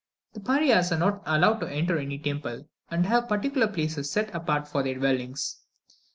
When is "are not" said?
0.91-1.21